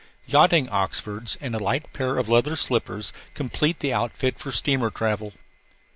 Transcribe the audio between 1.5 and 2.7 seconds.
a light pair of leather